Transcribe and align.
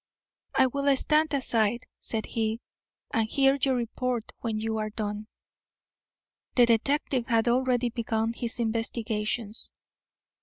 "I 0.55 0.65
will 0.65 0.97
stand 0.97 1.31
aside," 1.35 1.81
said 1.99 2.25
he, 2.25 2.59
"and 3.13 3.29
hear 3.29 3.59
your 3.61 3.75
report 3.75 4.31
when 4.39 4.59
you 4.59 4.79
are 4.79 4.89
done." 4.89 5.27
The 6.55 6.65
detective 6.65 7.27
had 7.27 7.47
already 7.47 7.91
begun 7.91 8.33
his 8.33 8.57
investigations. 8.59 9.69